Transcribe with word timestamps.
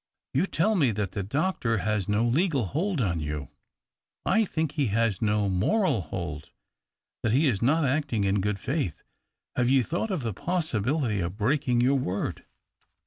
You 0.33 0.47
tell 0.47 0.73
me 0.73 0.89
that 0.93 1.11
the 1.11 1.21
doctor 1.21 1.77
has 1.77 2.09
no 2.09 2.25
legal 2.25 2.65
hold 2.65 3.01
on 3.01 3.19
you. 3.19 3.49
I 4.25 4.45
think 4.45 4.71
he 4.71 4.87
has 4.87 5.21
no 5.21 5.47
moral 5.47 6.01
hold— 6.01 6.49
that 7.21 7.31
he 7.33 7.45
is 7.47 7.61
not 7.61 7.85
acting 7.85 8.23
in 8.23 8.41
good 8.41 8.57
faith. 8.57 9.03
Have 9.55 9.69
you 9.69 9.83
thought 9.83 10.09
of 10.09 10.23
the 10.23 10.33
possi 10.33 10.83
bility 10.83 11.19
of— 11.19 11.25
of 11.35 11.37
breaking 11.37 11.81
your 11.81 11.99
word 11.99 12.45